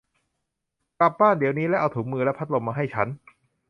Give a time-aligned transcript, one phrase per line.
[0.99, 3.07] กลับบ้านเดี๋ยวนี้และเอาถุงมือและพัดลมมาให้ฉัน